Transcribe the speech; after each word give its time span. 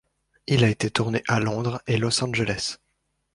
Il 0.47 0.63
a 0.63 0.69
été 0.69 0.89
tourné 0.89 1.21
à 1.27 1.39
Londres 1.39 1.79
et 1.85 1.97
Los 1.99 2.23
Angeles. 2.23 2.77